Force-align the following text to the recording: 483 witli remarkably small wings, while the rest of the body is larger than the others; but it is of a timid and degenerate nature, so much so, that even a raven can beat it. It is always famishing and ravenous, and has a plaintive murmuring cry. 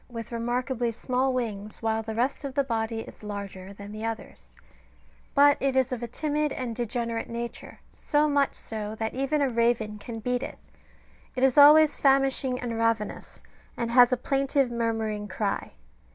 483 0.07 0.13
witli 0.17 0.41
remarkably 0.41 0.91
small 0.91 1.31
wings, 1.31 1.83
while 1.83 2.01
the 2.01 2.15
rest 2.15 2.43
of 2.43 2.55
the 2.55 2.63
body 2.63 3.01
is 3.01 3.21
larger 3.21 3.71
than 3.71 3.91
the 3.91 4.03
others; 4.03 4.55
but 5.35 5.57
it 5.59 5.75
is 5.75 5.91
of 5.91 6.01
a 6.01 6.07
timid 6.07 6.51
and 6.53 6.75
degenerate 6.75 7.29
nature, 7.29 7.79
so 7.93 8.27
much 8.27 8.55
so, 8.55 8.95
that 8.95 9.13
even 9.13 9.41
a 9.43 9.49
raven 9.51 9.99
can 9.99 10.17
beat 10.19 10.41
it. 10.41 10.57
It 11.35 11.43
is 11.43 11.55
always 11.55 11.97
famishing 11.97 12.59
and 12.59 12.79
ravenous, 12.79 13.41
and 13.77 13.91
has 13.91 14.11
a 14.11 14.17
plaintive 14.17 14.71
murmuring 14.71 15.27
cry. 15.27 15.73